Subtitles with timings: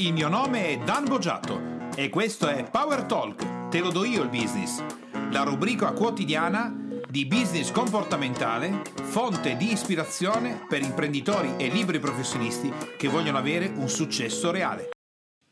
[0.00, 4.22] Il mio nome è Dan Boggiato e questo è Power Talk, te lo do io
[4.22, 4.82] il business,
[5.30, 6.74] la rubrica quotidiana
[7.06, 13.90] di business comportamentale, fonte di ispirazione per imprenditori e liberi professionisti che vogliono avere un
[13.90, 14.88] successo reale.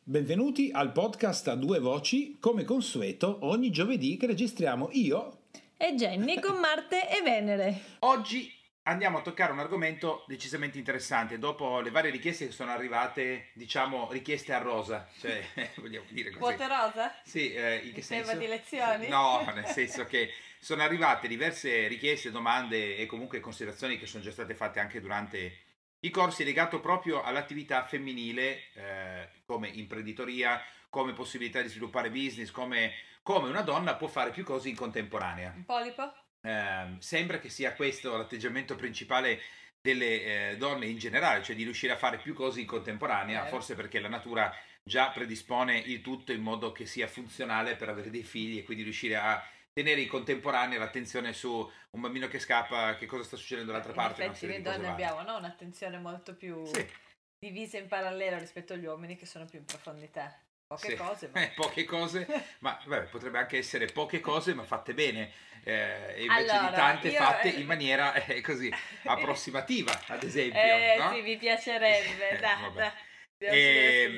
[0.03, 5.41] Benvenuti al podcast a due voci, come consueto ogni giovedì che registriamo io
[5.77, 7.81] e Jenny con Marte e Venere.
[7.99, 8.51] Oggi
[8.89, 11.39] andiamo a toccare un argomento decisamente interessante.
[11.39, 15.45] Dopo le varie richieste che sono arrivate, diciamo, richieste a rosa, cioè,
[15.77, 16.41] vogliamo dire così.
[16.41, 17.15] Quote rosa?
[17.23, 18.35] Sì, eh, in che senso?
[18.37, 19.09] Di lezioni?
[19.09, 24.31] No, nel senso che sono arrivate diverse richieste, domande e comunque considerazioni che sono già
[24.31, 25.67] state fatte anche durante
[26.01, 32.93] i corsi legato proprio all'attività femminile eh, come imprenditoria, come possibilità di sviluppare business, come,
[33.23, 35.53] come una donna può fare più cose in contemporanea.
[35.55, 36.13] Un polipo?
[36.43, 39.41] Eh, sembra che sia questo l'atteggiamento principale
[39.81, 43.49] delle eh, donne in generale, cioè di riuscire a fare più cose in contemporanea, eh.
[43.49, 44.53] forse perché la natura
[44.83, 48.83] già predispone il tutto in modo che sia funzionale per avere dei figli e quindi
[48.83, 53.71] riuscire a tenere in contemporanea l'attenzione su un bambino che scappa, che cosa sta succedendo
[53.71, 54.25] dall'altra in parte.
[54.25, 55.37] In effetti le donne abbiamo no?
[55.37, 56.85] un'attenzione molto più sì.
[57.39, 60.37] divisa in parallelo rispetto agli uomini che sono più in profondità.
[60.69, 60.97] Poche sì.
[60.97, 61.43] cose, ma...
[61.43, 62.27] Eh, poche cose,
[62.61, 65.33] ma vabbè, potrebbe anche essere poche cose, ma fatte bene,
[65.65, 67.17] eh, invece allora, di tante io...
[67.17, 68.71] fatte in maniera eh, così
[69.05, 70.61] approssimativa, ad esempio.
[70.61, 71.11] Eh, no?
[71.15, 72.93] sì, mi piacerebbe, da, da.
[73.41, 74.13] E,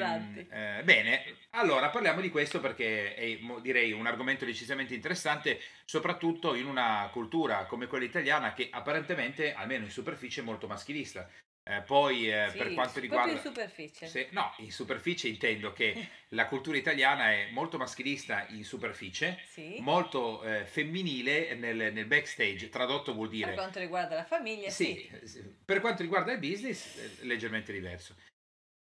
[0.83, 7.09] bene, allora parliamo di questo perché è direi un argomento decisamente interessante, soprattutto in una
[7.13, 11.29] cultura come quella italiana che apparentemente, almeno in superficie, è molto maschilista.
[11.71, 13.31] Eh, poi eh, sì, per quanto riguarda...
[13.31, 14.07] in superficie.
[14.09, 19.77] Se, no, in superficie intendo che la cultura italiana è molto maschilista in superficie, sì.
[19.79, 23.47] molto eh, femminile nel, nel, backstage, tradotto vuol dire...
[23.47, 25.09] Per quanto riguarda la famiglia, sì.
[25.23, 25.43] sì.
[25.65, 28.17] Per quanto riguarda il business, è leggermente diverso.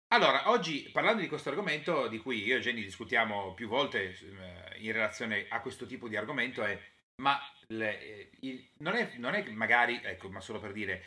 [0.07, 4.79] Allora, oggi parlando di questo argomento, di cui io e Jenny discutiamo più volte eh,
[4.79, 6.77] in relazione a questo tipo di argomento, è
[7.21, 11.03] ma le, eh, il, non, è, non è magari, ecco, ma solo per dire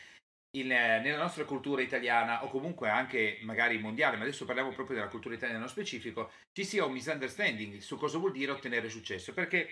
[0.55, 4.97] in, eh, nella nostra cultura italiana o comunque anche magari mondiale, ma adesso parliamo proprio
[4.97, 9.33] della cultura italiana nello specifico, ci sia un misunderstanding su cosa vuol dire ottenere successo.
[9.33, 9.69] Perché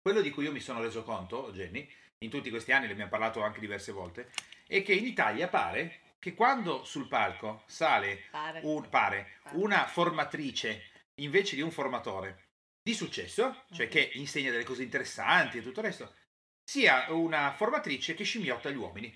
[0.00, 3.10] quello di cui io mi sono reso conto, Jenny, in tutti questi anni, ne abbiamo
[3.10, 4.30] parlato anche diverse volte,
[4.66, 8.60] è che in Italia pare che quando sul palco sale pare.
[8.62, 10.90] Un, pare, una formatrice
[11.20, 12.44] invece di un formatore
[12.82, 16.14] di successo, cioè che insegna delle cose interessanti e tutto il resto,
[16.62, 19.14] sia una formatrice che scimmiotta gli uomini.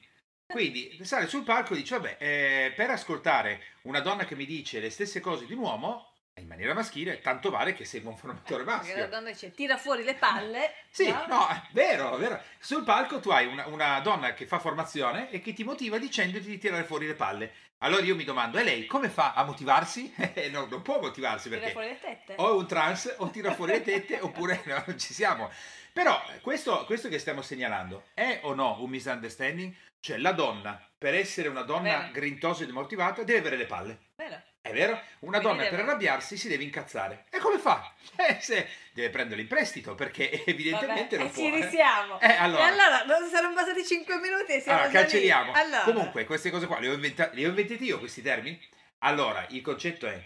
[0.50, 4.80] Quindi sale sul palco e dice: Vabbè, eh, per ascoltare una donna che mi dice
[4.80, 8.64] le stesse cose di un uomo, in maniera maschile, tanto vale che segua un formatore
[8.64, 8.94] maschio.
[8.94, 10.72] Perché la donna dice tira fuori le palle.
[10.88, 12.40] sì, no, no è vero, è vero.
[12.58, 16.46] Sul palco tu hai una, una, donna che fa formazione e che ti motiva dicendoti
[16.46, 17.52] di tirare fuori le palle.
[17.80, 20.12] Allora io mi domando, e lei come fa a motivarsi?
[20.32, 22.34] Eh, no, non può motivarsi perché tira fuori le tette.
[22.36, 25.50] o è un trans o tira fuori le tette oppure no, non ci siamo.
[25.92, 29.74] Però questo, questo che stiamo segnalando è o no un misunderstanding?
[30.00, 32.10] Cioè, la donna, per essere una donna Bene.
[32.12, 33.98] grintosa e demotivata, deve avere le palle.
[34.14, 34.44] Bene.
[34.60, 35.00] È vero?
[35.20, 37.26] Una donna deve- per arrabbiarsi si deve incazzare.
[37.30, 37.92] E come fa?
[38.18, 41.42] Eh, se deve prenderlo in prestito perché evidentemente Vabbè, non e può.
[41.42, 41.64] ci eh.
[41.64, 42.20] risiamo.
[42.20, 42.62] Eh, allora.
[42.62, 45.52] E allora, non saranno passati 5 minuti e siamo Allora, cancelliamo.
[45.52, 45.82] Allora.
[45.84, 48.60] Comunque, queste cose qua le ho, inventa- le ho inventate io questi termini.
[48.98, 50.20] Allora, il concetto è: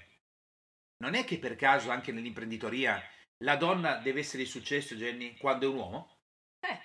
[0.99, 3.03] non è che per caso anche nell'imprenditoria
[3.39, 6.19] la donna deve essere di successo, Jenny, quando è un uomo?
[6.61, 6.81] Eh,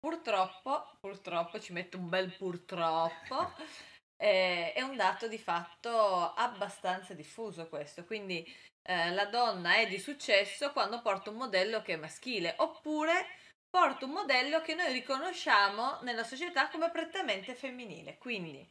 [0.00, 3.52] purtroppo, purtroppo, ci metto un bel purtroppo,
[4.16, 8.44] eh, è un dato di fatto abbastanza diffuso questo, quindi
[8.82, 13.26] eh, la donna è di successo quando porta un modello che è maschile, oppure
[13.68, 18.68] porta un modello che noi riconosciamo nella società come prettamente femminile, quindi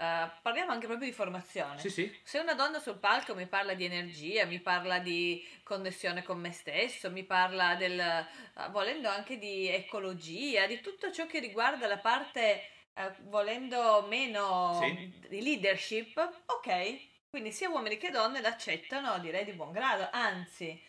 [0.00, 1.78] eh, parliamo anche proprio di formazione.
[1.78, 2.18] Sì, sì.
[2.22, 6.52] Se una donna sul palco mi parla di energia, mi parla di connessione con me
[6.52, 8.26] stesso, mi parla del, eh,
[8.70, 12.62] volendo anche di ecologia, di tutto ciò che riguarda la parte,
[12.94, 15.12] eh, volendo meno Sì.
[15.28, 17.08] di leadership, ok.
[17.28, 20.82] Quindi sia uomini che donne l'accettano, direi di buon grado, anzi,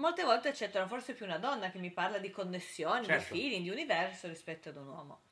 [0.00, 3.34] molte volte accettano forse più una donna che mi parla di connessioni, Certo.
[3.34, 5.22] di feeling, di universo rispetto ad un uomo.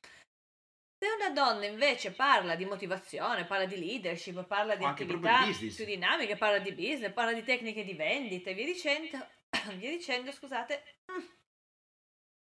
[1.02, 5.74] Se una donna invece parla di motivazione, parla di leadership, parla di anche attività business.
[5.76, 9.26] più dinamiche, parla di business, parla di tecniche di vendita e via dicendo,
[9.78, 11.26] via dicendo scusate, mm,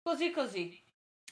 [0.02, 0.86] così così.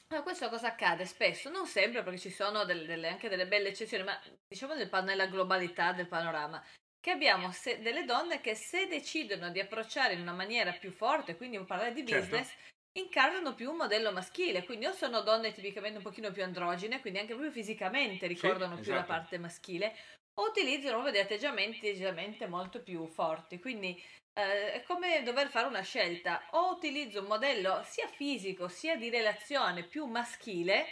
[0.07, 1.05] Ma questo cosa accade?
[1.05, 4.89] Spesso, non sempre perché ci sono delle, delle- anche delle belle eccezioni, ma diciamo nel
[5.03, 6.63] nella globalità del panorama,
[7.01, 11.35] che abbiamo se- delle donne che se decidono di approcciare in una maniera più forte,
[11.35, 12.25] quindi parlare di Certo.
[12.99, 17.19] Incarnano più un modello maschile, quindi o sono donne tipicamente un pochino più androgene, quindi
[17.19, 19.11] anche proprio fisicamente ricordano più la esatto.
[19.11, 19.95] parte maschile,
[20.35, 23.59] o utilizzano proprio degli atteggiamenti decisamente molto più forti.
[23.59, 24.01] Quindi
[24.33, 29.09] eh, è come dover fare una scelta, o utilizzo un modello sia fisico sia di
[29.09, 30.85] relazione più maschile,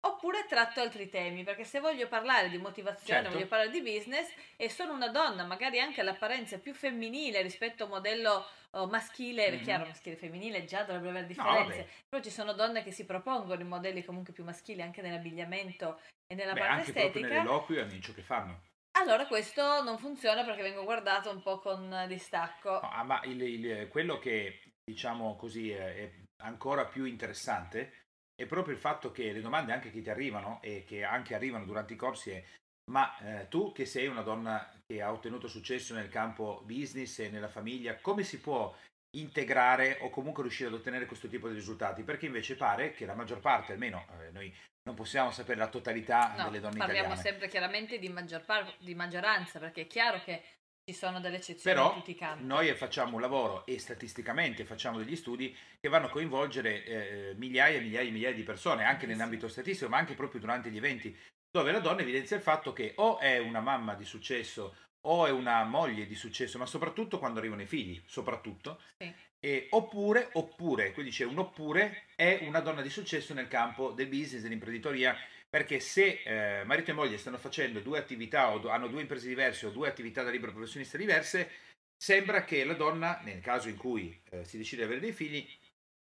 [0.00, 3.34] oppure tratto altri temi, perché se voglio parlare di motivazione, Certo.
[3.36, 7.86] voglio parlare di business e sono una donna, magari anche all'apparenza più femminile rispetto a
[7.86, 9.62] un modello oh, maschile, è Mhm.
[9.62, 11.88] chiaro, maschile e femminile già dovrebbe avere No, differenze, vabbè.
[12.08, 16.34] però ci sono donne che si propongono i modelli comunque più maschili anche nell'abbigliamento e
[16.34, 17.28] nella Beh, parte anche proprio estetica.
[17.28, 18.62] nell'eloquio è ciò che fanno.
[18.98, 22.72] Allora questo non funziona perché vengo guardato un po' con distacco.
[22.82, 26.10] No, ah, ma il- il- quello che diciamo così è
[26.42, 27.97] ancora più interessante
[28.38, 31.64] è proprio il fatto che le domande anche che ti arrivano e che anche arrivano
[31.64, 32.44] durante i corsi è
[32.88, 37.28] ma eh, tu che sei una donna che ha ottenuto successo nel campo business e
[37.28, 38.74] nella famiglia, come si può
[39.16, 42.02] integrare o comunque riuscire ad ottenere questo tipo di risultati?
[42.02, 44.54] Perché invece pare che la maggior parte, almeno eh, noi
[44.84, 48.76] non possiamo sapere la totalità No, delle donne parliamo italiane, sempre chiaramente di, maggior par-
[48.78, 50.42] di maggioranza perché è chiaro che
[50.88, 52.44] ci sono delle eccezioni Però in tutti i campi.
[52.46, 57.76] noi facciamo un lavoro e statisticamente facciamo degli studi che vanno a coinvolgere eh, migliaia
[57.76, 60.78] e migliaia e migliaia di persone, anche Sì, nell'ambito statistico, ma anche proprio durante gli
[60.78, 61.14] eventi,
[61.50, 64.76] dove la donna evidenzia il fatto che o è una mamma di successo
[65.06, 68.80] o è una moglie di successo, ma soprattutto quando arrivano i figli, soprattutto.
[68.96, 69.14] Sì.
[69.40, 74.08] E oppure, oppure, qui dice un oppure, è una donna di successo nel campo del
[74.08, 75.14] business, dell'imprenditoria,
[75.48, 79.28] perché se eh, marito e moglie stanno facendo due attività o do- hanno due imprese
[79.28, 81.50] diverse o due attività da libero professionista diverse,
[81.96, 85.46] sembra che la donna, nel caso in cui eh, si decide di avere dei figli,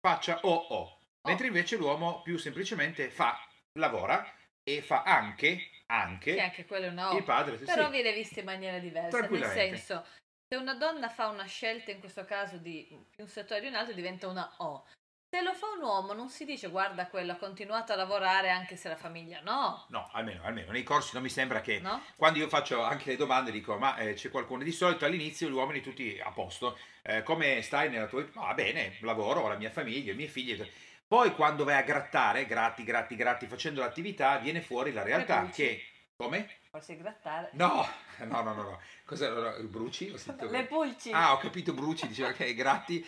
[0.00, 0.99] faccia o o,
[1.29, 3.38] mentre invece l'uomo più semplicemente fa,
[3.79, 4.26] lavora
[4.62, 7.19] e fa anche, anche Che anche quello è una O.
[7.19, 7.56] il padre.
[7.56, 7.91] Però sì.
[7.91, 9.20] viene vista in maniera diversa.
[9.29, 10.06] Nel senso,
[10.49, 12.88] se una donna fa una scelta, in questo caso di
[13.19, 14.87] un settore o di un altro, diventa una O.
[15.34, 18.76] Se lo fa un uomo non si dice guarda quello ha continuato a lavorare anche
[18.76, 22.00] se la famiglia no, No, almeno, almeno nei corsi non mi sembra che no?
[22.16, 25.52] quando io faccio anche le domande dico ma eh, c'è qualcuno di solito all'inizio gli
[25.52, 28.42] uomini tutti a posto Eh, come stai nella tua vita?
[28.42, 30.56] Ah, bene bene ho la mia famiglia i miei figli
[31.04, 35.82] poi quando vai a grattare gratti gratti gratti facendo l'attività viene fuori la realtà che
[36.16, 36.49] come?
[36.70, 37.50] Forse grattare.
[37.52, 37.87] no
[38.20, 38.81] no no no, no.
[39.05, 40.11] cosa no, bruci?
[40.11, 41.11] Ho sentito- Le pulci.
[41.12, 43.05] ah ho capito bruci diceva che gratti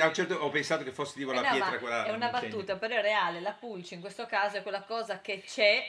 [0.00, 2.30] a un certo ho pensato che fosse tipo Eh la no, pietra quella è una
[2.30, 3.40] battuta, però è reale.
[3.40, 5.82] La pulci in questo caso è quella cosa che c'è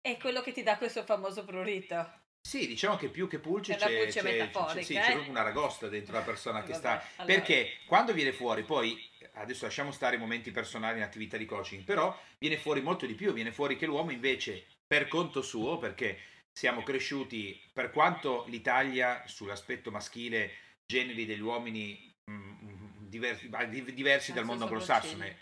[0.00, 2.18] e quello che ti dà questo famoso prurito.
[2.42, 5.00] Sì, diciamo che più che pulce c'è, c'è- metaforica, c'è- sì, eh?
[5.00, 6.90] c'è proprio una ragosta dentro la persona che Vabbè, sta.
[7.16, 7.34] allora.
[7.34, 8.98] Perché quando viene fuori, poi
[9.34, 13.14] adesso lasciamo stare i momenti personali in attività di coaching, però viene fuori molto di
[13.14, 16.18] più, viene fuori che l'uomo invece per conto suo, perché
[16.52, 20.50] siamo cresciuti, per quanto l'Italia sull'aspetto maschile
[20.90, 25.38] generi degli uomini mm, diversi, ma di- diversi dal mondo anglosassone.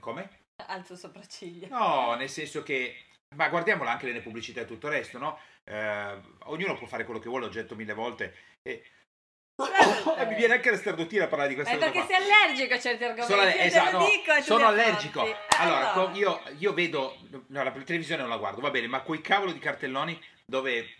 [0.00, 0.28] Come?
[0.66, 1.68] Alzo sopracciglia.
[1.68, 3.04] No, nel senso che,
[3.36, 5.38] ma guardiamola anche nelle pubblicità e tutto il resto, no?
[5.68, 8.34] Eh, ognuno può fare quello che vuole, l'ho detto mille volte.
[8.62, 8.82] E...
[10.16, 12.14] E mi viene anche la stardottina a parlare di questa cosa perché qua.
[12.16, 13.30] sei allergico a certi argomenti.
[13.32, 15.26] Sono, alle- esatto, no, dico sono allergico.
[15.26, 17.16] Eh, Allora, co- io, io vedo,
[17.48, 20.94] no, la televisione non la guardo, va bene, ma quei cavolo di cartelloni dove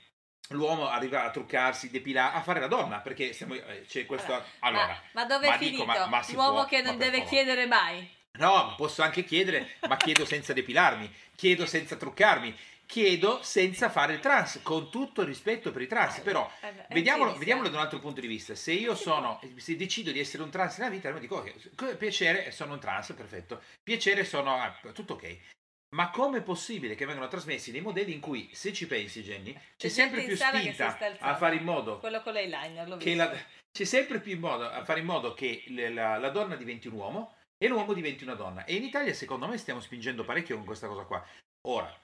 [0.50, 4.43] l'uomo arriva a truccarsi, depilare, a fare la donna, perché stiamo- eh, c'è questo...
[4.61, 5.99] Allora, ma, ma dove ma è dico, finito?
[6.00, 7.29] ma- ma si L'uomo può- che ma non deve favore.
[7.31, 8.17] chiedere mai.
[8.38, 12.56] No, ma posso anche chiedere, ma chiedo senza depilarmi, chiedo senza truccarmi,
[12.88, 16.87] chiedo senza fare il trans, con tutto il rispetto per i trans, però Eh, beh,
[16.87, 18.55] è vediamolo, vediamolo da un altro punto di vista.
[18.55, 22.50] Se io sono, se decido di essere un trans nella vita, mi dico, ok, piacere,
[22.50, 25.38] sono un trans, perfetto, piacere, sono, ah, tutto ok.
[25.95, 29.88] Ma com'è possibile che vengano trasmessi dei modelli in cui, se ci pensi Jenny, c'è
[29.88, 33.23] sempre più spinta a fare in modo Quello con l'eyeliner, l'ho che visto.
[33.23, 33.37] la-
[33.71, 36.88] c'è sempre più in modo a fare in modo che le- la, la donna diventi
[36.88, 38.64] un uomo e l'uomo diventi una donna.
[38.64, 41.23] E in Italia, secondo me, stiamo spingendo parecchio con questa cosa qua.
[41.68, 41.95] Ora,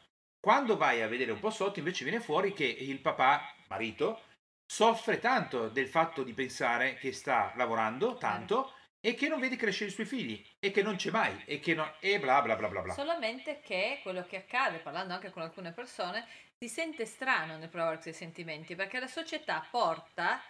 [0.45, 4.25] quando vai a vedere un po' sotto, invece viene fuori che il papà, marito,
[4.67, 9.89] soffre tanto del fatto di pensare che sta lavorando tanto e che non vedi crescere
[9.89, 12.69] i suoi figli e che non c'è mai e che no, e bla bla bla
[12.69, 12.93] bla bla.
[12.93, 16.27] Solamente che quello che accade, parlando anche con alcune persone,
[16.59, 20.43] si sente strano nel provare questi sentimenti, perché la società porta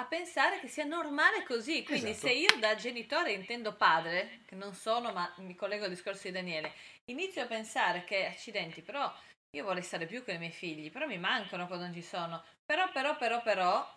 [0.00, 1.84] a pensare che sia normale così.
[1.84, 2.26] Quindi Esatto.
[2.26, 6.32] se io da genitore intendo padre, che non sono, ma mi collego al discorso di
[6.32, 6.72] Daniele,
[7.10, 9.12] inizio a pensare che accidenti, però
[9.56, 12.42] io vorrei stare più con i miei figli, però mi mancano quando non ci sono.
[12.64, 13.96] Però, però, però, però,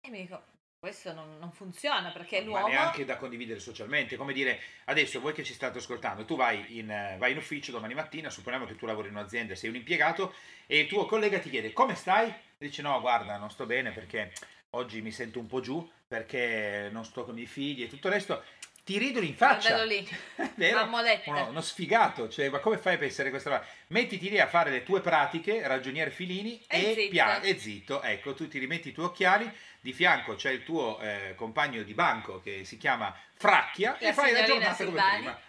[0.00, 0.42] e mi dico,
[0.78, 2.68] questo non, non funziona perché Ma l'uomo...
[2.68, 6.86] neanche da condividere socialmente, come dire, adesso voi che ci state ascoltando, tu vai in,
[7.18, 10.34] vai in ufficio domani mattina, supponiamo che tu lavori in un'azienda, sei un impiegato
[10.66, 12.28] e il tuo collega ti chiede come stai?
[12.28, 14.32] E dici no, guarda, non sto bene perché
[14.74, 18.14] oggi mi sento un po' giù, perché non sto con i figli e tutto il
[18.14, 18.42] resto.
[18.84, 19.82] ti ridono in faccia.
[19.84, 20.06] Lì,
[20.56, 20.84] Vero?
[21.26, 23.66] Uno, uno sfigato, cioè, ma come fai a pensare questa roba?
[23.88, 27.10] Mettiti lì a fare le tue pratiche, ragionier Filini, E e, zitto.
[27.10, 28.02] pia- e zitto.
[28.02, 29.50] Ecco, tu ti rimetti i tuoi occhiali,
[29.80, 34.12] di fianco c'è il tuo eh, compagno di banco che si chiama Fracchia La e
[34.12, 35.16] fai la giornata come Silvani.
[35.16, 35.40] prima.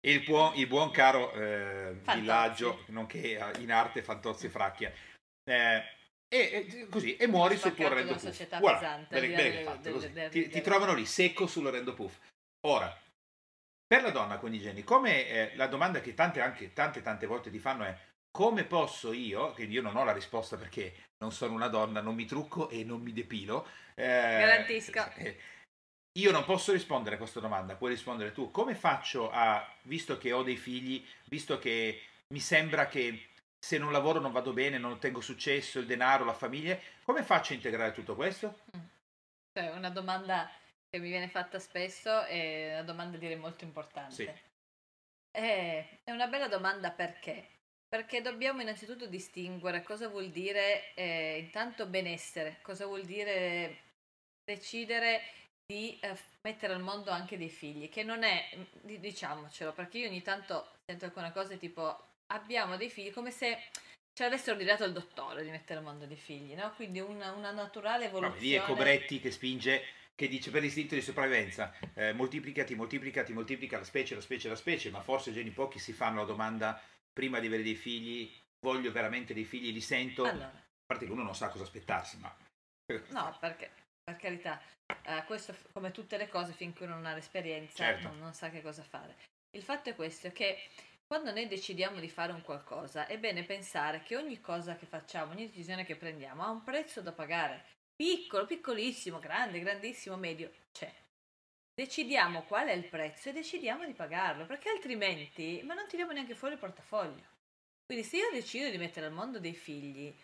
[0.00, 4.92] E il buon, il buon caro eh, villaggio, nonché eh, in arte Fantozzi Fracchia.
[5.48, 5.82] Eh,
[6.28, 8.72] e, e così, e muori sul tuo Spaccato rendo da una puff.
[8.72, 10.28] pesante, bene- bene che fatto, del- così.
[10.30, 12.18] Ti, ti trovano lì secco sull'orrendo puff.
[12.66, 12.96] Ora,
[13.86, 17.26] per la donna con i geni, come eh, la domanda che tante, anche, tante tante
[17.26, 17.96] volte ti fanno è
[18.36, 22.14] come posso io, che io non ho la risposta perché non sono una donna, non
[22.14, 23.66] mi trucco e non mi depilo.
[23.94, 25.10] eh, Garantisco.
[25.14, 25.38] eh,
[26.18, 28.50] io non posso rispondere a questa domanda, puoi rispondere tu.
[28.50, 32.00] Come faccio a, visto che ho dei figli, visto che
[32.34, 33.28] mi sembra che
[33.66, 37.52] se non lavoro non vado bene, non ottengo successo, il denaro, la famiglia, come faccio
[37.52, 38.60] a integrare tutto questo?
[39.52, 40.48] Cioè, una domanda
[40.88, 44.14] che mi viene fatta spesso è una domanda direi molto importante.
[44.14, 44.30] Sì.
[45.32, 47.48] Eh, È una bella domanda perché?
[47.88, 53.78] Perché dobbiamo innanzitutto distinguere cosa vuol dire eh, intanto benessere, cosa vuol dire
[54.44, 55.22] decidere
[55.66, 58.48] di eh, mettere al mondo anche dei figli, che non è,
[58.80, 63.58] di- diciamocelo, perché io ogni tanto sento alcune cose tipo abbiamo dei figli come se
[64.12, 66.72] ci avessero ordinato il dottore di mettere al mondo dei figli, no?
[66.74, 68.40] Quindi una, una naturale evoluzione.
[68.40, 69.82] lì è Cobretti che spinge,
[70.14, 74.56] che dice per istinto di sopravvivenza, eh, moltiplicati, moltiplicati, moltiplica la specie, la specie, la
[74.56, 76.80] specie, ma forse già in pochi si fanno la domanda
[77.12, 81.12] prima di avere dei figli, voglio veramente dei figli, li sento, a Allora, parte che
[81.12, 82.34] uno non sa cosa aspettarsi, ma...
[83.10, 83.70] no, perché,
[84.02, 84.58] per carità,
[85.02, 88.08] eh, questo come tutte le cose finché uno non ha l'esperienza Certo.
[88.08, 89.14] non, non sa che cosa fare.
[89.50, 90.58] Il fatto è questo, che
[91.06, 95.32] quando noi decidiamo di fare un qualcosa è bene pensare che ogni cosa che facciamo,
[95.32, 97.64] ogni decisione che prendiamo ha un prezzo da pagare.
[97.94, 100.92] Piccolo, piccolissimo, grande, grandissimo, medio, c'è.
[101.72, 106.34] Decidiamo qual è il prezzo e decidiamo di pagarlo, perché altrimenti, ma non tiriamo neanche
[106.34, 107.24] fuori il portafoglio.
[107.86, 110.14] Quindi se io decido di mettere al mondo dei figli,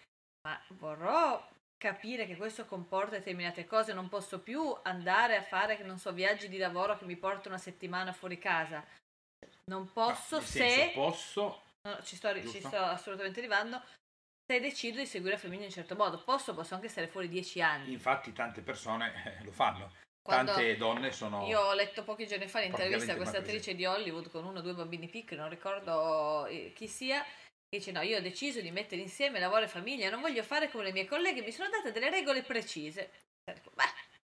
[0.46, 5.84] ma vorrò capire che questo comporta determinate cose, non posso più andare a fare, che
[5.84, 8.84] non so, viaggi di lavoro che mi portano una settimana fuori casa.
[9.70, 10.68] Non posso No, se...
[10.68, 11.62] senso, posso...
[11.88, 13.82] no, ci, sto, ci sto assolutamente arrivando.
[14.44, 17.28] Se decido di seguire la famiglia in un certo modo, posso, posso anche stare fuori
[17.28, 17.92] dieci anni.
[17.92, 21.46] Infatti tante persone eh, lo fanno, Quando tante donne sono...
[21.46, 24.62] io ho letto pochi giorni fa l'intervista a questa attrice di Hollywood con uno o
[24.62, 28.72] due bambini piccoli, non ricordo eh, chi sia, che dice no, io ho deciso di
[28.72, 31.92] mettere insieme lavoro e famiglia, non voglio fare come le mie colleghe, mi sono date
[31.92, 33.10] delle regole precise.
[33.44, 33.84] Dico, Beh,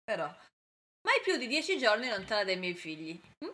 [0.03, 3.19] però, mai più di dieci giorni lontana dai miei figli.
[3.43, 3.49] Mm?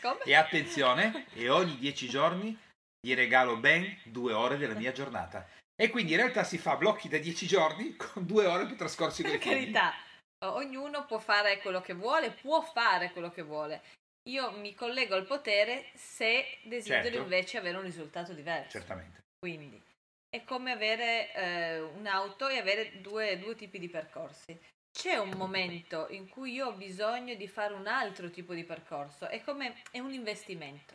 [0.00, 0.22] Come?
[0.24, 2.56] E attenzione, e ogni dieci giorni
[3.00, 5.48] gli regalo ben due ore della mia giornata.
[5.74, 9.22] E quindi in realtà si fa blocchi da dieci giorni con due ore più trascorsi
[9.22, 9.92] Per carità,
[10.44, 13.82] ognuno può fare quello che vuole, può fare quello che vuole.
[14.28, 17.18] Io mi collego al potere se desidero Certo.
[17.18, 18.70] invece avere un risultato diverso.
[18.70, 19.24] Certamente.
[19.38, 19.80] Quindi
[20.28, 24.58] è come avere eh, un'auto e avere due, due tipi di percorsi.
[24.96, 29.28] C'è un momento in cui io ho bisogno di fare un altro tipo di percorso,
[29.28, 30.94] è come è un investimento.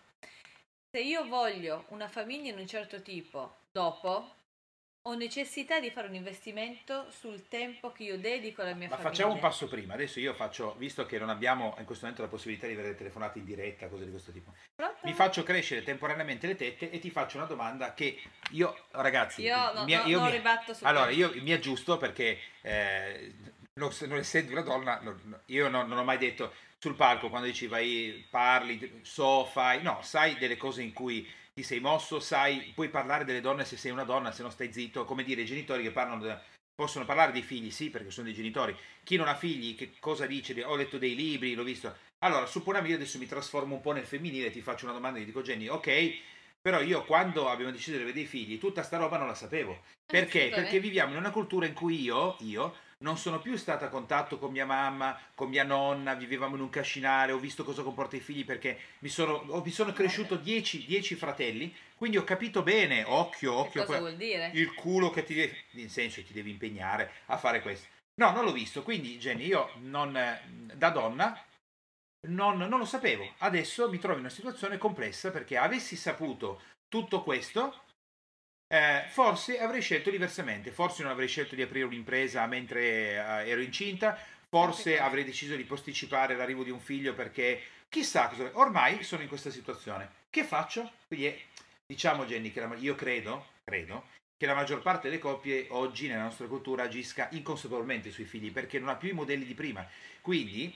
[0.90, 4.36] Se io voglio una famiglia in un certo tipo, dopo
[5.04, 9.10] ho necessità di fare un investimento sul tempo che io dedico alla mia Ma famiglia.
[9.12, 9.94] facciamo un passo prima.
[9.94, 13.38] Adesso io faccio, visto che non abbiamo in questo momento la possibilità di avere telefonate
[13.40, 14.98] in diretta, cose di questo tipo, Pronto?
[15.04, 18.20] mi faccio crescere temporaneamente le tette e ti faccio una domanda che
[18.52, 21.36] io, ragazzi, Io no- mi- no- io non mi- ribatto su Allora, questo.
[21.36, 23.34] io mi aggiusto perché eh,
[23.80, 27.48] non, non essendo una donna, non- io non, non ho mai detto sul palco quando
[27.48, 32.72] dici vai, parli, so, fai, no, sai delle cose in cui ti sei mosso, sai,
[32.74, 35.46] puoi parlare delle donne se sei una donna, se non stai zitto, come dire, i
[35.46, 36.42] genitori che parlano,
[36.74, 38.76] possono parlare dei figli, sì, perché sono dei genitori.
[39.04, 40.64] Chi non ha figli, che cosa dice?
[40.64, 41.96] Ho letto dei libri, l'ho visto.
[42.20, 45.22] Allora, supponiamo io adesso mi trasformo un po' nel femminile, ti faccio una domanda e
[45.22, 46.14] ti dico, Jenny, ok,
[46.62, 49.82] però io quando abbiamo deciso di avere dei figli, tutta sta roba non la sapevo.
[50.06, 50.40] Perché?
[50.40, 50.62] Assolutamente.
[50.62, 54.38] Perché viviamo in una cultura in cui io, io non sono più stata a contatto
[54.38, 58.20] con mia mamma, con mia nonna, vivevamo in un cascinare, ho visto cosa comporta i
[58.20, 63.04] figli perché mi sono, ho- mi sono cresciuto 10 10 fratelli, quindi ho capito bene,
[63.06, 64.52] occhio, occhio, cosa vuol dire?
[64.54, 67.88] il culo che ti devi, nel senso ti devi impegnare a fare questo.
[68.22, 70.42] No, non l'ho visto, quindi Jenny, io non, eh,
[70.76, 71.46] da donna
[72.28, 73.34] non, non lo sapevo.
[73.40, 77.84] Adesso mi trovo in una situazione complessa perché avessi saputo tutto questo,
[78.72, 80.72] eh, forse avrei scelto diversamente.
[80.72, 82.82] Forse non avrei scelto di aprire un'impresa mentre
[83.16, 88.50] eh, ero incinta, forse avrei deciso di posticipare l'arrivo di un figlio perché chissà cosa.
[88.54, 90.10] Ormai sono in questa situazione.
[90.30, 90.90] Che faccio?
[91.08, 91.40] Quindi è-
[91.86, 96.24] diciamo Jenny che la- io credo, credo che la maggior parte delle coppie oggi nella
[96.24, 99.86] nostra cultura agisca inconsapevolmente sui figli perché non ha più i modelli di prima.
[100.22, 100.74] Quindi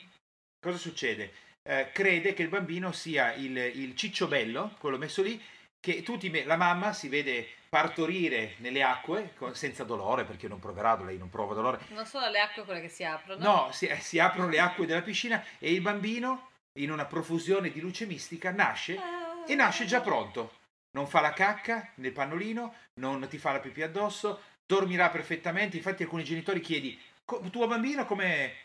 [0.60, 1.32] cosa succede?
[1.68, 5.42] Eh, crede che il bambino sia il, il ciccio bello, quello messo lì,
[5.86, 11.20] che tutti la mamma si vede partorire nelle acque senza dolore, perché non proverà, lei
[11.20, 11.80] non prova dolore.
[11.90, 13.44] Non sono le acque quelle che si aprono.
[13.44, 16.50] No, si, eh, si aprono le acque della piscina e il bambino,
[16.80, 19.44] in una profusione di luce mistica, nasce Ah.
[19.46, 20.54] e nasce già pronto.
[20.98, 25.78] Non fa la cacca nel pannolino, non ti fa la pipì addosso, dormirà perfettamente.
[25.78, 28.56] Infatti alcuni genitori chiedi, "Co- tuo bambino come...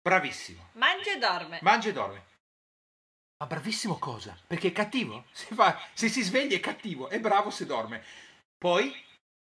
[0.00, 1.58] Bravissimo, Mangia e dorme.
[1.62, 2.22] mangia e dorme.
[3.42, 4.38] Ma bravissimo cosa?
[4.46, 5.24] Perché è cattivo?
[5.34, 8.04] Se, fa- se si sveglia è cattivo, è bravo se dorme.
[8.56, 8.94] Poi,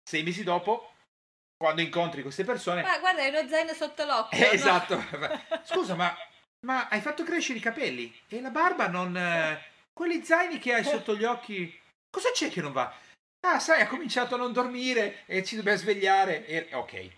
[0.03, 0.91] sei mesi dopo,
[1.55, 2.81] quando incontri queste persone...
[2.81, 4.35] Ma guarda, hai uno zaino sotto l'occhio.
[4.43, 4.51] Eh, no?
[4.51, 5.01] esatto.
[5.63, 6.13] Scusa, ma,
[6.65, 9.15] ma hai fatto crescere i capelli e la barba non...
[9.15, 11.73] eh, quelli zaini che hai sotto gli occhi,
[12.09, 12.93] cosa c'è che non va?
[13.47, 16.45] Ah, sai, ha cominciato a non dormire e ci dobbiamo svegliare.
[16.45, 16.67] E...
[16.73, 17.09] Ok.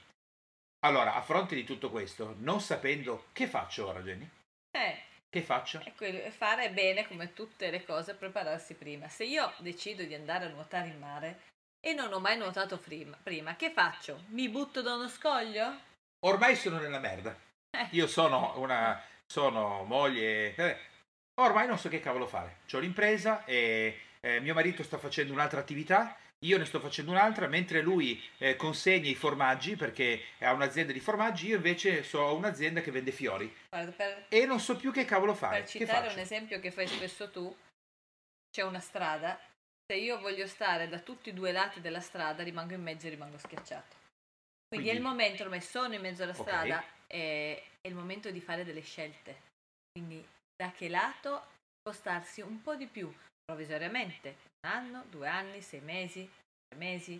[0.85, 4.29] Allora, a fronte di tutto questo, non sapendo che faccio ora, Jenny?
[4.77, 5.81] Eh, Che faccio?
[5.83, 9.09] è quello- fare bene come tutte le cose, prepararsi prima.
[9.09, 11.41] Se io decido di andare a nuotare in mare
[11.79, 14.23] e non ho mai nuotato prima, prima che faccio?
[14.29, 15.79] Mi butto da uno scoglio?
[16.25, 17.37] Ormai sono nella merda.
[17.69, 17.87] Eh.
[17.91, 19.01] Io sono una...
[19.25, 20.55] sono moglie...
[20.55, 20.77] eh,
[21.41, 22.59] ormai non so che cavolo fare.
[22.71, 27.47] Ho l'impresa e eh, mio marito sta facendo un'altra attività, io ne sto facendo un'altra,
[27.47, 32.35] mentre lui eh, consegna i formaggi perché ha un'azienda di formaggi, io invece so, ho
[32.35, 35.59] un'azienda che vende fiori Guarda, per, e non so più che cavolo fare.
[35.61, 37.55] per citare un esempio che fai spesso tu,
[38.51, 39.39] c'è una strada.
[39.89, 43.09] Se io voglio stare da tutti i due lati della strada, rimango in mezzo e
[43.09, 43.95] rimango schiacciato.
[44.67, 48.29] Quindi, è il Quindi- momento, ormai sono in mezzo alla strada, è, è il momento
[48.29, 49.41] di fare delle scelte.
[49.93, 50.23] Quindi
[50.55, 51.47] da che lato
[51.79, 53.11] spostarsi un po' di più,
[53.47, 56.29] provvisoriamente, un anno, due anni, sei mesi,
[56.67, 57.19] tre mesi,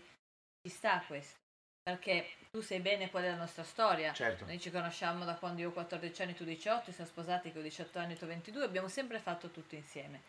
[0.61, 1.37] ci sta questo.
[1.81, 4.11] Perché tu sai bene qual è la nostra storia.
[4.11, 4.43] Certo.
[4.43, 7.61] Noi ci conosciamo da quando io ho 14 anni, tu 18, siamo sposati che ho
[7.61, 10.21] 18 anni, tu 22, abbiamo sempre fatto tutto insieme.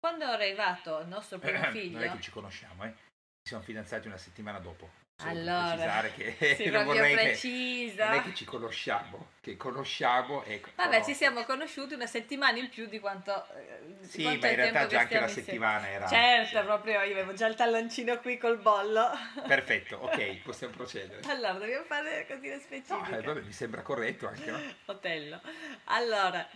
[0.00, 2.90] Quando è arrivato il nostro primo figlio, Non è che ci conosciamo, eh.
[2.92, 5.03] Ci siamo fidanzati una settimana dopo.
[5.18, 8.08] Allora, che sì, non vorrei che precisa.
[8.10, 11.04] non è che ci conosciamo, che conosciamo e Vabbè, no.
[11.04, 14.56] ci siamo conosciuti una settimana in più di quanto, eh, di Sì, quanto ma in
[14.56, 15.46] realtà che già anche la insieme.
[15.46, 16.64] settimana era Certo, sì.
[16.64, 19.08] proprio io avevo già il talloncino qui col bollo.
[19.46, 21.20] Perfetto, ok, possiamo procedere.
[21.30, 23.10] Allora, dobbiamo fare così le specifiche.
[23.10, 24.60] No, eh, vabbè, mi sembra corretto anche, no?
[24.86, 25.40] Otello.
[25.84, 26.46] Allora,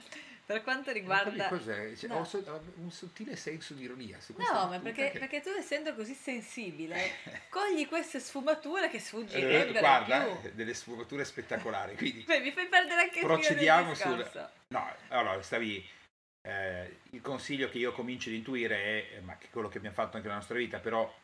[0.49, 1.47] per quanto riguarda...
[1.49, 1.95] Cos'è?
[1.95, 2.27] Cioè, No.
[2.27, 4.19] ho un sottile senso di ironia.
[4.19, 6.97] su questa No, ma perché, che- perché tu essendo così sensibile,
[7.51, 10.49] cogli queste sfumature che Eh, sfuggirebbero guarda, più.
[10.49, 11.97] eh, delle sfumature spettacolari.
[11.97, 15.87] Quindi, Beh, mi fai perdere anche il Procediamo sul- no, allora, stavi.
[16.49, 19.95] eh, il consiglio che io comincio ad intuire è, eh, ma che quello che abbiamo
[19.97, 21.15] fatto anche nella nostra vita, però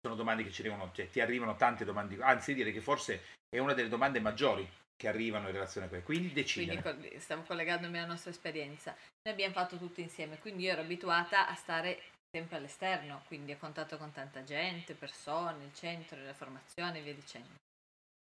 [0.00, 3.58] sono domande che ci arrivano, cioè ti arrivano tante domande, anzi direi che forse è
[3.58, 4.64] una delle domande maggiori
[5.00, 6.04] che arrivano in relazione a questo.
[6.04, 6.82] Quindi decidere.
[6.82, 8.94] Quindi stavo collegandomi alla nostra esperienza.
[9.22, 13.56] Noi abbiamo fatto tutto insieme, quindi io ero abituata a stare sempre all'esterno, quindi a
[13.56, 17.54] contatto con tanta gente, persone, il centro, la formazione e via dicendo.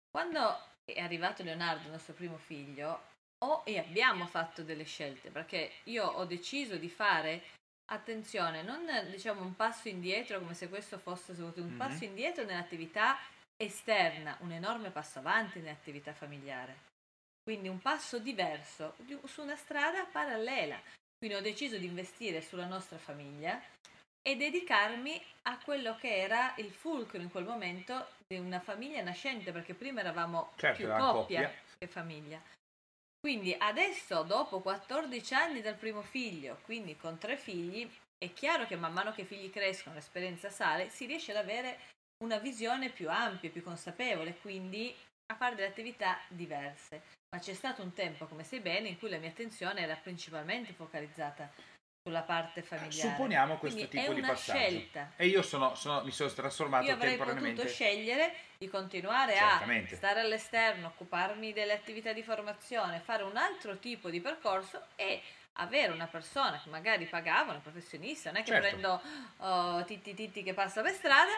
[0.09, 3.03] Quando è arrivato Leonardo, il nostro primo figlio,
[3.45, 7.43] ho e abbiamo fatto delle scelte, perché io ho deciso di fare,
[7.91, 11.77] attenzione, non diciamo un passo indietro come se questo fosse un Mhm.
[11.77, 13.19] passo indietro nell'attività
[13.61, 16.89] esterna, un enorme passo avanti nell'attività familiare.
[17.43, 20.81] Quindi un passo diverso di- su una strada parallela.
[21.19, 23.61] Quindi ho deciso di investire sulla nostra famiglia
[24.23, 29.53] e dedicarmi a quello che era il fulcro in quel momento di una famiglia nascente,
[29.53, 31.13] perché prima eravamo Certo, più coppia,
[31.49, 31.53] coppia.
[31.79, 32.41] che famiglia.
[33.19, 38.77] Quindi adesso, dopo 14 anni dal primo figlio, quindi con tre figli, è chiaro che
[38.77, 41.79] man mano che i figli crescono, l'esperienza sale, si riesce ad avere
[42.25, 44.95] una visione più ampia, più consapevole, quindi
[45.33, 47.03] a fare delle attività diverse.
[47.35, 50.73] Ma c'è stato un tempo, come sai bene, in cui la mia attenzione era principalmente
[50.73, 51.51] focalizzata
[52.03, 53.09] sulla parte familiare.
[53.11, 54.59] Supponiamo questo Quindi tipo è di passaggio.
[54.59, 55.13] scelta.
[55.17, 57.63] E io sono, sono- mi sono trasformato Io avrei temporaneamente.
[57.63, 59.95] potuto scegliere di continuare Certamente.
[59.95, 65.23] a stare all'esterno, occuparmi delle attività di formazione, fare un altro tipo di percorso e
[65.55, 68.69] avere una persona che magari pagava, una professionista, non è che Certo.
[68.69, 69.03] prendo
[69.39, 71.33] oh, Titti Titti che passa per strada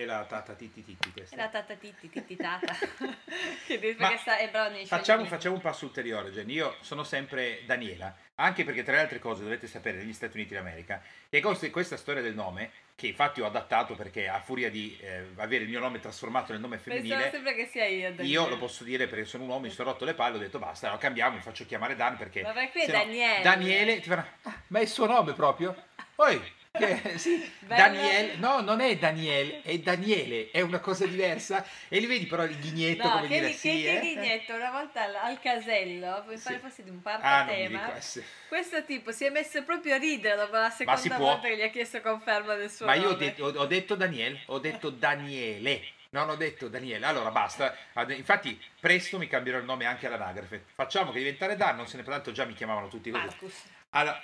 [0.00, 1.34] E la tata titti titti questa.
[1.34, 2.72] e la Tata Titti Titti Tata
[3.66, 6.54] che sta, è brava nei Facciamo, facciamo un passo ulteriore, Jenny.
[6.54, 10.54] Io sono sempre Daniela, anche perché tra le altre cose dovete sapere negli Stati Uniti
[10.54, 14.98] d'America che questa, questa storia del nome, che infatti ho adattato perché a furia di
[15.02, 18.48] eh, avere il mio nome trasformato nel nome Pensavo femminile, sempre che sia io io
[18.48, 20.90] lo posso dire perché sono un uomo, mi sono rotto le palle, ho detto basta,
[20.90, 22.40] lo cambiamo, mi faccio chiamare Dan perché...
[22.40, 23.42] Ma perché qui è Daniele?
[23.42, 25.76] Daniele, ti faranno, "Ah, ma è il suo nome proprio?
[26.14, 26.40] Poi,
[26.72, 27.82] Che, sì, Bello.
[27.82, 31.66] Daniele, no, non è Daniele, è Daniele, è una cosa diversa.
[31.88, 34.00] E li vedi però il ghignetto No, come che, dire che, sì, che eh?
[34.00, 36.58] ghignetto, una volta al, al casello, mi pare Sì.
[36.60, 38.00] fosse di un Ah, parco a non mi tema, ricordo.
[38.00, 38.24] sì.
[38.46, 41.68] questo tipo si è messo proprio a ridere dopo la seconda volta che gli ha
[41.70, 43.18] chiesto conferma del suo Ma io ho nome.
[43.18, 47.04] detto, ho- ho detto Daniele, ho detto Daniele, non ho detto Daniele.
[47.04, 47.76] Allora basta.
[48.10, 50.66] Infatti, presto mi cambierò il nome anche all'anagrafe.
[50.72, 53.24] Facciamo che diventare Dan, non se ne tanto già mi chiamavano tutti così.
[53.24, 53.54] Marcus.
[53.90, 54.20] Allora,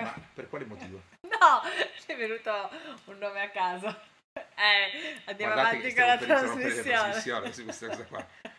[0.00, 1.02] ma per quale motivo?
[1.42, 1.60] No,
[2.06, 2.70] è venuto
[3.06, 3.86] un nome a caso.
[4.54, 6.82] Eh, andiamo Guardate avanti con la interrompere la trasmissione.
[7.02, 8.26] trasmissione su questa cosa qua.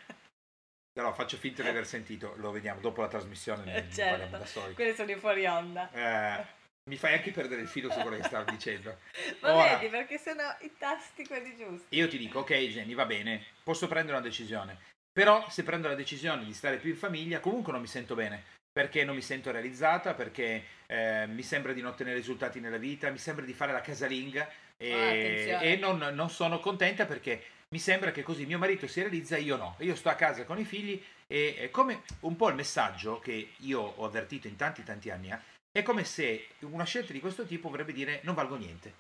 [0.94, 4.38] Però faccio finta di aver sentito, lo vediamo dopo la trasmissione, ne Eh, certo.
[4.38, 4.74] da soli.
[4.76, 5.90] Quelli sono i fuori onda.
[5.92, 6.46] Eh,
[6.90, 9.00] mi fai anche perdere il filo su quello che stavo dicendo.
[9.42, 11.96] Ma Ora- vedi, perché sono i tasti quelli giusti.
[11.96, 14.78] Io ti dico, ok Jenny, va bene, posso prendere una decisione.
[15.12, 18.44] Però se prendo la decisione di stare più in famiglia, comunque non mi sento bene.
[18.74, 23.12] Perché non mi sento realizzata, perché eh, mi sembra di non ottenere risultati nella vita,
[23.12, 24.50] mi sembra di fare la casalinga
[24.84, 25.64] Ah, e, attenzione.
[25.64, 29.42] e non, non sono contenta perché mi sembra che così mio marito si realizza e
[29.42, 29.76] io no.
[29.80, 33.54] Io sto a casa con i figli e è come un po' il messaggio che
[33.58, 35.40] io ho avvertito in tanti tanti anni, eh,
[35.72, 38.94] è come se una scelta di questo tipo vorrebbe dire non valgo niente.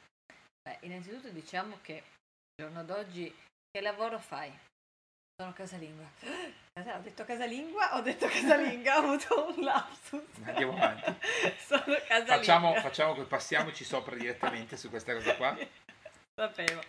[0.61, 3.33] Beh, innanzitutto diciamo che al giorno d'oggi
[3.71, 4.51] che lavoro fai?
[5.35, 6.09] Sono casalinga.
[6.73, 10.23] Casa- Ho detto casalinga, ho detto casalinga, ho avuto un lapsus.
[10.43, 11.13] Andiamo avanti.
[11.65, 12.35] Sono casalinga.
[12.35, 15.55] Facciamo, facciamo che passiamoci sopra direttamente su questa cosa qua.
[16.35, 16.81] Sapevo.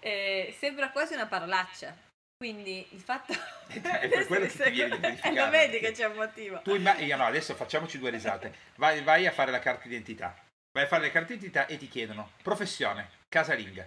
[0.00, 1.96] Eh, sembra quasi una parolaccia.
[2.36, 3.32] Quindi il fatto...
[3.68, 5.34] È per quello che ti viene di verificare.
[5.34, 6.60] Lo vedi che c'è un motivo.
[6.62, 8.54] Tu imma- no, adesso facciamoci due risate.
[8.76, 10.34] Vai, vai a fare la carta d'identità.
[10.72, 13.86] Vai a fare la carta d'identità e ti chiedono professione, casalinga.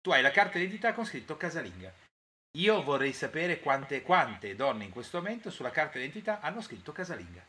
[0.00, 1.92] Tu hai la carta d'identità con scritto casalinga.
[2.56, 7.44] Io vorrei sapere quante, quante donne in questo momento sulla carta d'identità hanno scritto casalinga.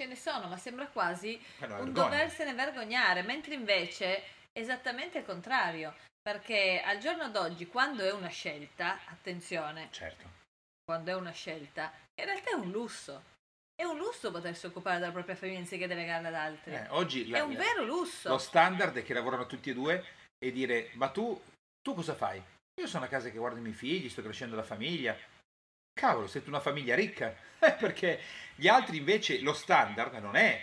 [0.00, 1.92] Ce ne sono, ma sembra quasi no, un vergogna.
[1.92, 4.16] doversene vergognare, mentre invece
[4.52, 5.94] è esattamente il contrario.
[6.26, 10.28] Perché al giorno d'oggi, quando è una scelta, attenzione, Certo.
[10.84, 13.22] quando è una scelta, in realtà è un lusso.
[13.74, 16.72] È un lusso potersi occupare della propria famiglia anziché delegarla ad altri.
[16.74, 18.30] Eh, oggi la- è un vero lusso.
[18.30, 20.04] lo standard è che lavorano tutti e due
[20.38, 21.40] e dire ma tu,
[21.80, 22.42] tu cosa fai?
[22.78, 25.16] Io sono a casa che guardo i miei figli, sto crescendo la famiglia.
[25.98, 27.34] Cavolo, siete una famiglia ricca.
[27.58, 28.20] Eh, Perché
[28.54, 30.62] gli altri invece lo standard non è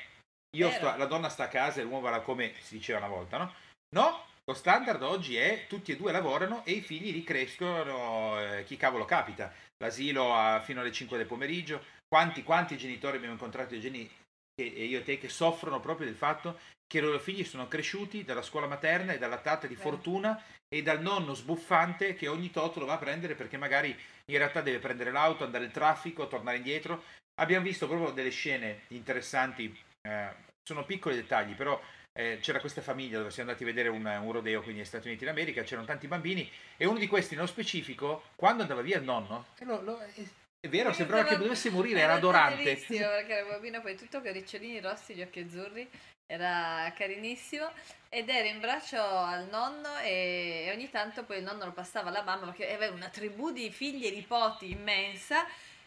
[0.71, 3.37] sto, la donna sta a casa e l'uomo va là come si diceva una volta,
[3.37, 3.53] no?
[3.95, 8.63] No, lo standard oggi è tutti e due lavorano e i figli li crescono eh,
[8.63, 9.51] chi cavolo capita.
[9.77, 11.83] L'asilo a- fino alle 5 del pomeriggio.
[12.07, 14.07] Quanti, quanti genitori abbiamo incontrato, Eugeni,
[14.53, 16.59] che, e io e te, che soffrono proprio del fatto
[16.93, 20.83] che i loro figli sono cresciuti dalla scuola materna e dalla tata di fortuna e
[20.83, 23.89] dal nonno sbuffante che ogni tot lo va a prendere perché magari
[24.25, 27.03] in realtà deve prendere l'auto, andare in traffico, tornare indietro.
[27.41, 29.75] Abbiamo visto proprio delle scene interessanti,
[30.07, 30.27] eh,
[30.61, 31.81] sono piccoli dettagli, però
[32.15, 35.07] eh, c'era questa famiglia dove siamo andati a vedere un, un rodeo, quindi negli Stati
[35.07, 39.03] Uniti d'America, c'erano tanti bambini e uno di questi nello specifico, quando andava via il
[39.03, 40.11] nonno, lo- lo- è,
[40.59, 42.63] è vero, Sì, sembrava che dovesse morire, era adorante.
[42.63, 45.89] bellissimo, perché era bambino poi tutto con i ricciolini rossi, gli occhi azzurri,
[46.25, 47.69] era carinissimo
[48.09, 52.23] ed era in braccio al nonno e, ogni tanto poi il nonno lo passava alla
[52.23, 55.45] mamma perché aveva una tribù di figli e nipoti immensa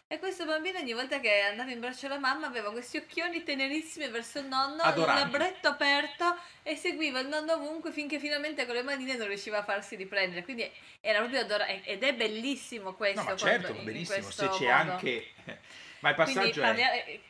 [0.09, 4.07] e questo bambino ogni volta che andava in braccio alla mamma aveva questi occhioni tenerissimi
[4.07, 5.21] verso il nonno, Adoranti.
[5.21, 9.57] il labbretto aperto e seguiva il nonno ovunque finché finalmente con le manine non riusciva
[9.57, 10.45] a farsi riprendere.
[10.45, 10.69] Quindi
[11.01, 13.21] era proprio adorato ed è bellissimo questo.
[13.21, 14.91] No, ma certo, questo se c'è modo.
[14.91, 15.31] anche...
[15.99, 16.63] Ma il Quindi passaggio è...
[16.63, 17.21] parlia- eh,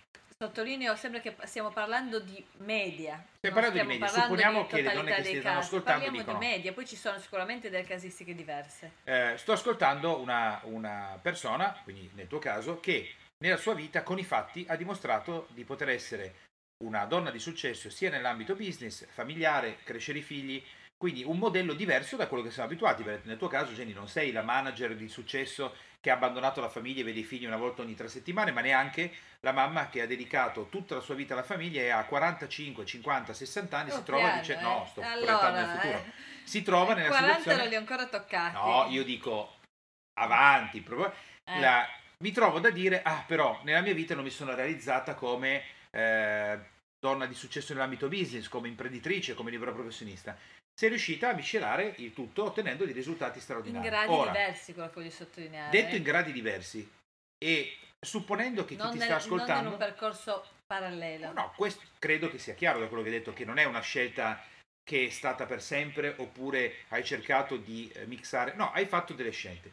[0.48, 3.24] sottolineo sempre che stiamo parlando di media.
[3.38, 4.06] Stiamo parlando di media.
[4.06, 6.86] parlando Supponiamo di che le donne che si stanno ascoltando Parliamo dicono- di media, poi
[6.86, 8.92] ci sono sicuramente delle casistiche diverse.
[9.04, 14.20] Eh, sto ascoltando una, una persona, quindi nel tuo caso, che nella sua vita con
[14.20, 16.46] i fatti ha dimostrato di poter essere
[16.84, 20.64] una donna di successo sia nell'ambito business, familiare, crescere i figli,
[20.96, 23.02] quindi un modello diverso da quello che siamo abituati.
[23.02, 26.70] perché Nel tuo caso, Jenny, non sei la manager di successo che ha abbandonato la
[26.70, 30.02] famiglia e vede i figli una volta ogni tre settimane, ma neanche la mamma che
[30.02, 34.04] ha dedicato tutta la sua vita alla famiglia e a 45, 50, 60 anni si
[34.04, 34.62] trova piano, dice eh.
[34.62, 35.98] no, sto Allora, proiettando nel futuro.
[35.98, 36.12] eh.
[36.44, 37.58] Si trova nella 40 situazione...
[37.58, 38.54] non li ho ancora toccati.
[38.56, 39.56] No, io dico
[40.20, 41.14] avanti, proprio.
[41.44, 41.60] Eh.
[41.60, 41.88] La-
[42.20, 46.60] mi trovo da dire, ah però nella mia vita non mi sono realizzata come eh,
[47.00, 50.36] donna di successo nell'ambito business, come imprenditrice, come libera professionista.
[50.80, 53.88] Sei riuscita a miscelare il tutto ottenendo dei risultati in straordinari.
[53.88, 55.72] gradi Ora, diversi, quello che voglio sottolineare.
[55.72, 56.88] detto in gradi diversi
[57.44, 59.70] e supponendo che chi non, ti nel- sta non in ascoltando...
[59.72, 61.34] un percorso parallelo.
[61.34, 63.80] No, questo credo che sia chiaro da quello che hai detto, che non è una
[63.80, 64.40] scelta
[64.84, 68.54] che è stata per sempre oppure hai cercato di eh, mixare.
[68.54, 69.72] No, hai fatto delle scelte.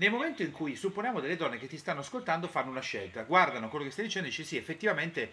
[0.00, 3.68] Nel momento in cui supponiamo delle donne che ti stanno ascoltando fanno una scelta, guardano
[3.68, 5.32] quello che stai dicendo e dici sì, effettivamente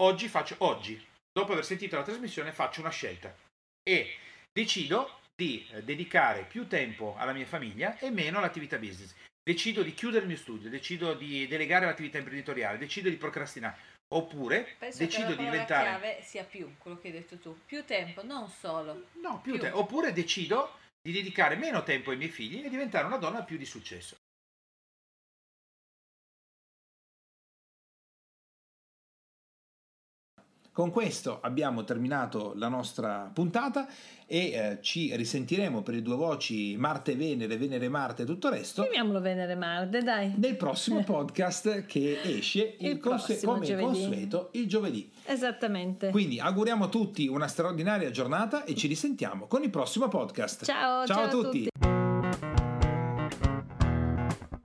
[0.00, 3.46] oggi faccio oggi, dopo aver sentito la trasmissione, faccio una scelta
[3.88, 4.10] e
[4.52, 9.14] decido di eh, dedicare più tempo alla mia famiglia e meno all'attività business.
[9.42, 13.76] Decido di chiudere il mio studio, decido di delegare l'attività imprenditoriale, decido di procrastinare.
[14.14, 15.88] Oppure Penso decido di la diventare.
[15.88, 17.56] chiave sia più, quello che hai detto tu.
[17.64, 19.06] Più tempo, non solo.
[19.22, 19.60] No, più più.
[19.60, 23.56] te- Oppure decido di dedicare meno tempo ai miei figli e diventare una donna più
[23.56, 24.17] di successo.
[30.78, 33.88] Con questo abbiamo terminato la nostra puntata
[34.24, 38.52] e eh, ci risentiremo per le due voci Marte Venere, Venere Marte e tutto il
[38.52, 40.34] resto Chiamiamolo Venere Marte, dai.
[40.36, 43.82] nel prossimo podcast che esce il Il prossimo come giovedì.
[43.86, 45.10] consueto il giovedì.
[45.24, 46.10] Esattamente.
[46.10, 50.64] Quindi auguriamo a tutti una straordinaria giornata e ci risentiamo con il prossimo podcast.
[50.64, 51.68] Ciao, ciao a tutti.